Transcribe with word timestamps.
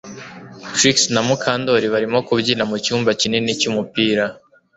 Trix 0.75 0.97
na 1.13 1.21
Mukandoli 1.27 1.87
barimo 1.93 2.19
kubyina 2.27 2.63
mu 2.69 2.75
cyumba 2.85 3.09
kinini 3.19 3.51
cyumupira 3.59 4.23